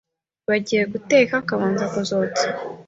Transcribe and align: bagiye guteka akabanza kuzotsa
bagiye 0.49 0.83
guteka 0.93 1.33
akabanza 1.41 1.85
kuzotsa 1.93 2.47